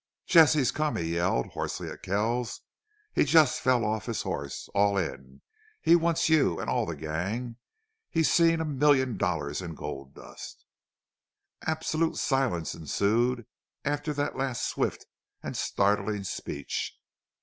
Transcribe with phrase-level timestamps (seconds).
[0.25, 2.61] "Jesse's come!" he yelled, hoarsely, at Kells.
[3.13, 5.43] "He jest fell off his hoss all in!
[5.79, 7.57] He wants you an' all the gang!
[8.09, 10.65] He's seen a million dollars in gold dust!"
[11.67, 13.45] Absolute silence ensued
[13.85, 15.05] after that last swift
[15.43, 16.97] and startling speech.